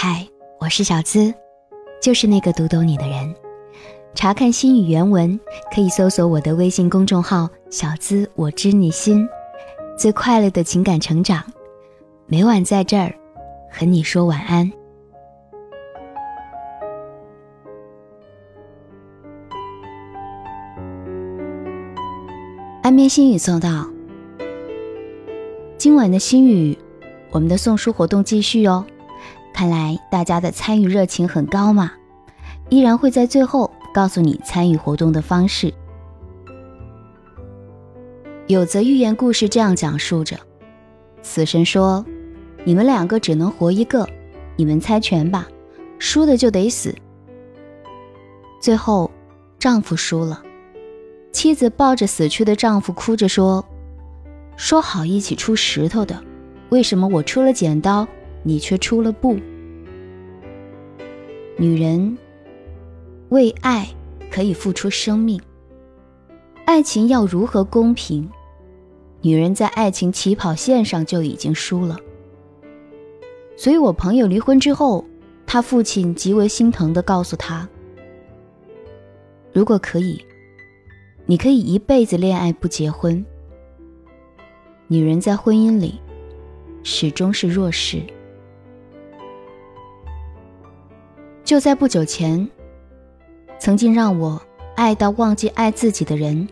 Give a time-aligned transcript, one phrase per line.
[0.00, 0.24] 嗨，
[0.60, 1.34] 我是小资，
[2.00, 3.34] 就是那个读懂你的人。
[4.14, 5.36] 查看心语原文，
[5.74, 9.28] 可以搜索我的微信公众号“小资我知你心”，
[9.98, 11.42] 最快乐的情感成长，
[12.28, 13.12] 每晚在这儿
[13.72, 14.70] 和你说晚安。
[22.84, 23.84] 安眠心语送到，
[25.76, 26.78] 今晚的心语，
[27.32, 28.86] 我们的送书活动继续哦。
[29.58, 31.90] 看来大家的参与热情很高嘛，
[32.68, 33.68] 依然会在最后。
[33.92, 35.74] 告诉你参与活动的方式。
[38.46, 40.38] 有则寓言故事这样讲述着：
[41.22, 42.06] 死神说
[42.62, 44.08] ：“你们两个只能活一个，
[44.54, 45.48] 你们猜拳吧，
[45.98, 46.94] 输的就得死。”
[48.62, 49.10] 最后，
[49.58, 50.40] 丈夫输了，
[51.32, 53.64] 妻子抱着死去的丈夫哭着说
[54.54, 56.22] ：“说好一起出石头的，
[56.68, 58.06] 为什么我出了剪刀，
[58.42, 59.36] 你却出了布？”
[61.58, 62.16] 女人。
[63.30, 63.86] 为爱
[64.30, 65.38] 可以付出生命，
[66.64, 68.26] 爱情要如何公平？
[69.20, 71.98] 女人在爱情起跑线上就已经输了。
[73.54, 75.04] 所以我朋友离婚之后，
[75.44, 77.68] 他父亲极为心疼地告诉他
[79.52, 80.24] ：“如果可以，
[81.26, 83.22] 你可以一辈子恋爱不结婚。
[84.86, 86.00] 女人在婚姻里
[86.82, 88.00] 始终是弱势。”
[91.48, 92.46] 就在不久前。
[93.58, 94.38] 曾经让我
[94.76, 96.46] 爱到忘记爱自己的人，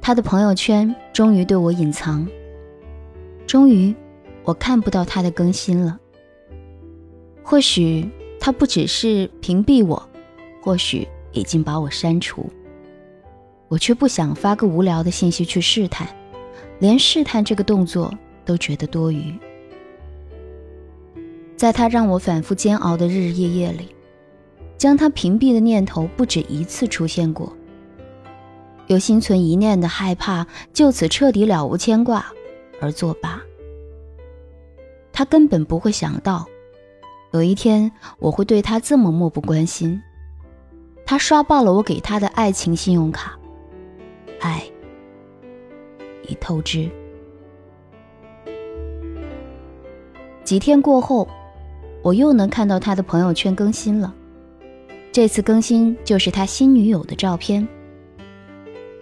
[0.00, 2.24] 他的朋友圈终于对我隐藏。
[3.44, 3.92] 终于，
[4.44, 5.98] 我看不到他的更新了。
[7.42, 10.08] 或许他不只是屏蔽我，
[10.62, 12.48] 或许已经把我删除。
[13.66, 16.06] 我却不想发个无聊的信息去试探，
[16.78, 19.34] 连试探这个动作都觉得多余。
[21.56, 23.88] 在他让我反复煎熬的日日夜夜里。
[24.84, 27.50] 将他屏蔽的念头不止一次出现过，
[28.86, 32.26] 有心存一念的害怕就此彻底了无牵挂
[32.82, 33.40] 而作罢。
[35.10, 36.44] 他根本不会想到，
[37.32, 39.98] 有一天我会对他这么漠不关心。
[41.06, 43.38] 他刷爆了我给他的爱情信用卡，
[44.38, 44.62] 爱
[46.28, 46.90] 已透支。
[50.44, 51.26] 几天过后，
[52.02, 54.14] 我又能看到他的朋友圈更新了。
[55.14, 57.68] 这次更新就是他新女友的照片，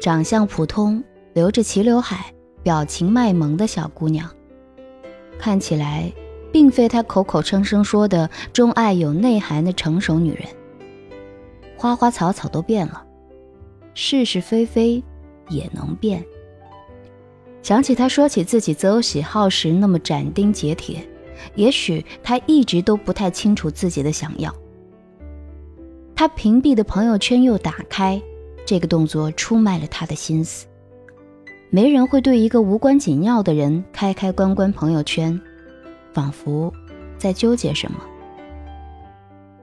[0.00, 1.00] 长相普通，
[1.34, 2.34] 留着齐刘海，
[2.64, 4.28] 表情卖萌的小姑娘，
[5.38, 6.12] 看起来
[6.50, 10.42] 并非他口口声声说的钟爱有内涵的成熟女人。
[11.76, 13.06] 花花草草都变了，
[13.94, 15.00] 是是非非
[15.48, 16.24] 也能变。
[17.62, 21.08] 想起他说起自己择偶喜好时那么斩钉截铁，
[21.54, 24.52] 也许他一直都不太清楚自己的想要。
[26.20, 28.20] 他屏蔽的朋友圈又打开，
[28.66, 30.66] 这个动作出卖了他的心思。
[31.70, 35.40] 没人会对一个无关紧要的人开开关关朋友圈，
[36.12, 36.70] 仿佛
[37.16, 37.98] 在纠结什么。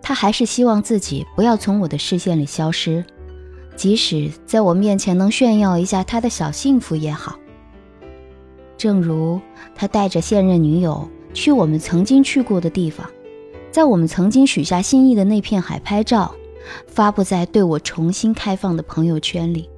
[0.00, 3.04] 他还是希望自己不要从我的视线里消失，
[3.76, 7.38] 即使在我面前能炫耀一下他的小幸福也好。
[8.78, 9.38] 正如
[9.74, 13.06] 他带着现任女友去我们曾经去过的地方，
[13.70, 16.34] 在我们曾经许下心意的那片海拍照。
[16.86, 19.68] 发布在对我重新开放的朋友圈里，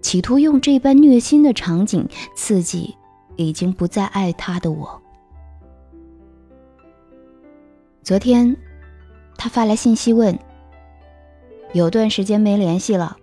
[0.00, 2.94] 企图用这般虐心的场景刺激
[3.36, 5.02] 已经不再爱他的我。
[8.02, 8.56] 昨天，
[9.36, 10.38] 他发来信息问
[11.74, 13.16] ：“有段时间没联系了，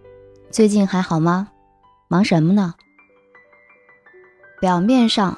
[0.51, 1.49] 最近还好吗？
[2.09, 2.73] 忙什么呢？”
[4.59, 5.37] 表面上，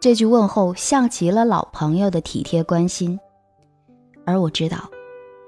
[0.00, 3.18] 这句问候像极了老朋友的体贴关心，
[4.24, 4.90] 而我知道，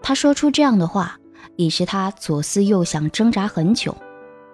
[0.01, 1.19] 他说出这样的话。
[1.57, 3.95] 已是他左思右想、挣扎很久，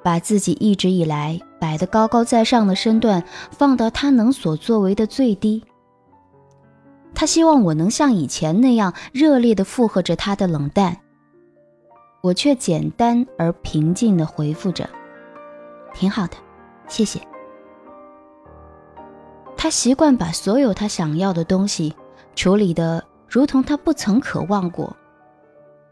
[0.02, 5.62] 把自己一直以来摆得高高在上的身段放到他能所作为的最低。
[7.14, 10.96] 他希望我能像以前那样热烈地附和着他的冷淡，
[12.22, 14.88] 我却简单而平静地回复着
[15.92, 16.36] ：“挺好的，
[16.86, 17.20] 谢谢。”
[19.56, 21.94] 他习惯把所有他想要的东西
[22.34, 24.96] 处理得如同他不曾渴望过。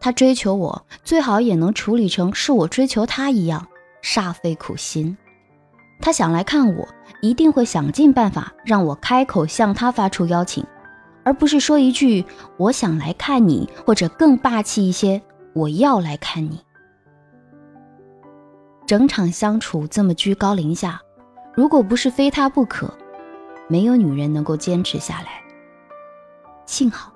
[0.00, 3.66] 他追求我，最好也能处理成是我追求他一样，
[4.02, 5.16] 煞费苦心。
[6.00, 6.86] 他想来看我，
[7.20, 10.64] 一定会想尽办法让我开口向他发出邀请，
[11.24, 12.24] 而不是说一句
[12.56, 15.20] “我想来看你”，或者更霸气一些
[15.52, 16.60] “我要来看你”。
[18.86, 21.00] 整场相处这么居高临下，
[21.54, 22.92] 如果不是非他不可，
[23.66, 25.42] 没有女人能够坚持下来。
[26.66, 27.12] 幸好。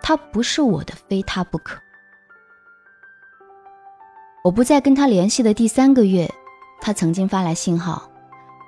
[0.00, 1.78] 他不是我的，非他不可。
[4.44, 6.32] 我不再跟他联系的第三个月，
[6.80, 8.08] 他曾经发来信号，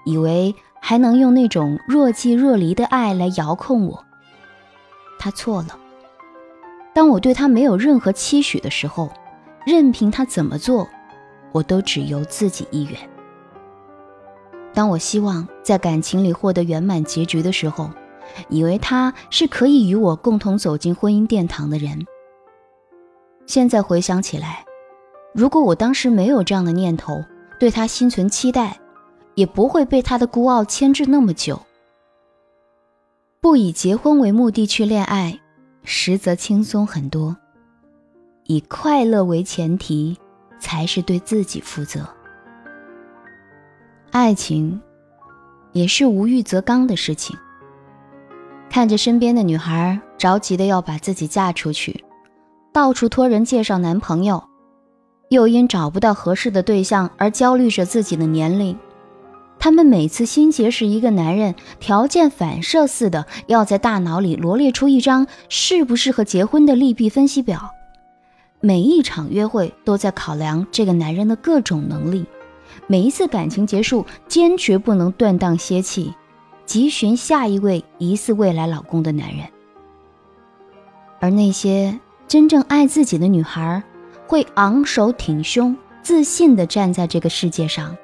[0.05, 4.05] 以为还能用那种若即若离的爱来遥控我。
[5.19, 5.79] 他错了。
[6.93, 9.11] 当我对他没有任何期许的时候，
[9.65, 10.89] 任凭他怎么做，
[11.53, 12.99] 我都只由自己意愿。
[14.75, 17.91] 当我希望在感情里获得圆满结局的时候，
[18.49, 22.07] 以为他是可以与我共同走进婚姻殿堂的人。
[23.47, 24.65] 现在回想起来，
[25.33, 27.25] 如果我当时没有这样的念头，
[27.59, 28.79] 对他心存期待，
[29.35, 31.61] 也不会被他的孤傲牵制那么久。
[33.41, 35.41] 不以结婚为目的去恋爱，
[35.85, 37.37] 实则轻松很多。
[38.45, 40.19] 以快乐为前提，
[40.59, 42.07] 才是对自己负责。
[44.11, 44.81] 爱情，
[45.73, 47.37] 也是无欲则刚的事情。
[48.69, 52.05] 看着身边的女孩着急的要把自己嫁出去，
[52.73, 54.43] 到处托人介绍男朋友，
[55.31, 58.77] 又因找不到合适的对象而焦虑着自己的年龄。
[59.61, 67.71] 他们每次心结识一个男人，条件反射似的要在大脑里罗列出一张适不适合结婚的利弊分析表。
[68.59, 72.27] 每一场约会都在考量这个男人的各种能力。
[72.89, 76.13] 每一次感情结束，坚决不能断档歇气，
[76.67, 79.47] 急寻下一位疑似未来老公的男人。
[81.21, 83.83] 而那些真正爱自己的女孩，
[84.31, 87.97] 会昂首挺胸，自信地站在这个世界上，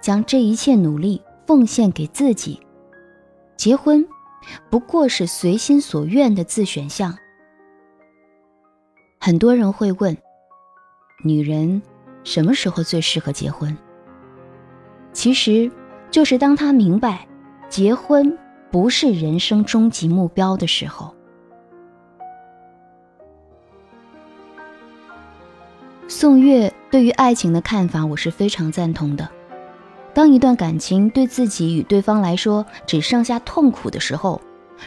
[0.00, 2.60] 将这一切努力奉献给自己。
[3.56, 4.06] 结婚，
[4.70, 7.12] 不过是随心所愿的自选项。
[9.18, 10.16] 很多人会问：
[11.24, 11.82] 女人
[12.22, 13.76] 什么时候最适合结婚？
[15.12, 15.68] 其实，
[16.12, 17.26] 就是当她明白，
[17.68, 18.38] 结婚
[18.70, 21.12] 不是人生终极目标的时候。
[26.14, 29.26] 宋月对于爱情的看法，我是非常赞同的。
[30.12, 34.38] 当一段感情对自己与对方来说只剩下痛苦的时候，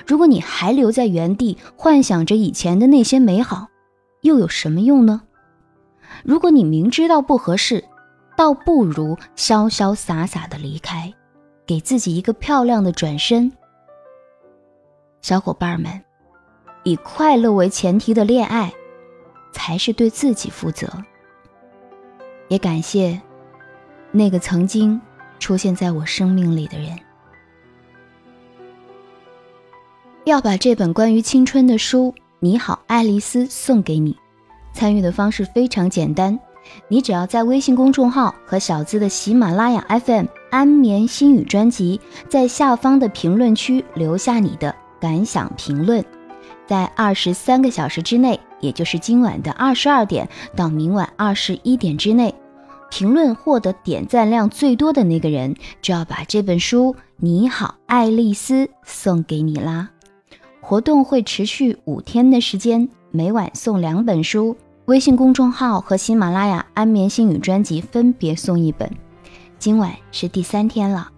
[0.05, 3.67] 如果你还留在原地幻想着以前的那些美好，
[4.21, 5.23] 又有什么用呢？
[6.23, 7.83] 如果你明知道不合适，
[8.37, 11.11] 倒不如潇潇洒洒的离开，
[11.65, 13.51] 给自己一个漂亮的转身。
[15.23, 15.99] 小伙伴们，
[16.83, 18.71] 以快乐为前提的恋爱，
[19.51, 20.87] 才是对自己负责。
[22.47, 23.19] 也感谢
[24.11, 24.99] 那个曾经
[25.39, 26.97] 出现在我生命里的人。
[30.23, 34.17] 要把这本关于青春的书《你好，爱丽丝》送给你，
[34.73, 36.39] 参与的方式非常简单。
[36.87, 46.03] 你只要在微信公众号和小资的喜马拉雅 FM 安眠心语专辑，在下方的评论区留下你的感想评论，
[46.65, 52.33] 在二十三个小时之内，也就是今晚的二十二点到明晚二十一点之内，
[52.89, 59.89] 评论获得点赞量最多的那个人，就要把这本书《你好，爱丽丝》送给你啦！
[60.61, 64.57] 活动会持续五天的时间，每晚送两本书。
[64.85, 68.91] 微信公众号和喜马拉雅安眠心语专辑分别送一本，
[69.59, 71.09] 今晚是第三天了。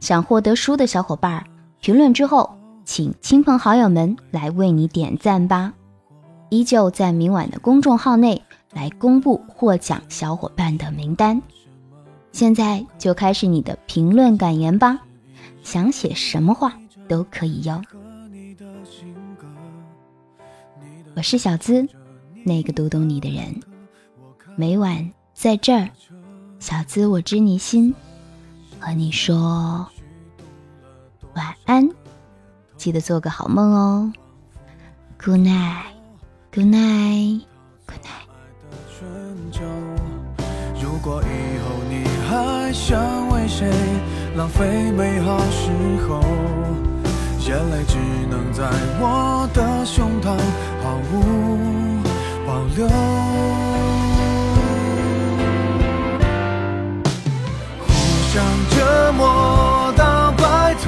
[0.00, 1.44] 想获得书的小伙伴，
[1.80, 5.72] 评论之后请亲朋好友们来为你点赞吧。
[6.50, 11.40] 依旧在明晚的公众号内来公布获奖小伙伴的名单。
[12.32, 14.98] 现在就开始你的评论感言吧，
[15.62, 16.78] 想写什么话
[17.08, 17.82] 都可以哟。
[21.14, 21.86] 我是小资。
[22.44, 23.60] 那个读懂你的人，
[24.56, 25.90] 每晚在这儿，
[26.60, 27.94] 小资我知你心，
[28.80, 29.86] 和你说
[31.34, 31.86] 晚安，
[32.78, 34.12] 记得做个好梦哦。
[35.22, 35.97] Good night
[36.56, 38.26] night，Good night。
[40.80, 43.70] 如果以后你还想为谁
[44.36, 45.70] 浪费美好时
[46.08, 46.20] 候，
[47.46, 47.96] 眼泪只
[48.30, 48.68] 能在
[49.00, 50.36] 我的胸膛
[50.82, 51.14] 毫无。
[52.46, 52.88] 保留，
[57.86, 57.88] 互
[58.32, 58.36] 相
[58.70, 60.86] 折磨到白头，